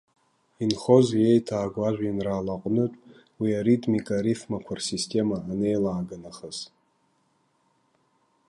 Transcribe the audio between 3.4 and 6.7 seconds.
аритмика, арифмақәа рсистема анеилаага нахыс?